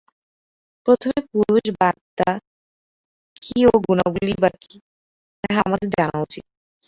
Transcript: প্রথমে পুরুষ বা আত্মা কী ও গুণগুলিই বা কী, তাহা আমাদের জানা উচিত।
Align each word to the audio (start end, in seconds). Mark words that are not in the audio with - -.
প্রথমে 0.87 1.19
পুরুষ 1.31 1.65
বা 1.75 1.87
আত্মা 1.91 2.29
কী 3.41 3.59
ও 3.65 3.73
গুণগুলিই 3.85 4.37
বা 4.43 4.49
কী, 4.61 4.75
তাহা 5.43 5.59
আমাদের 5.67 5.89
জানা 5.91 6.17
উচিত। 6.19 6.43